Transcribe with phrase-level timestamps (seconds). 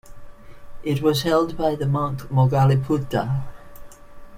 [0.81, 3.43] It was held by the monk Moggaliputta.